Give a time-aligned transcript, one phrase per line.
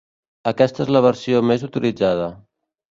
[0.51, 2.31] Aquesta és la versió més utilitzada.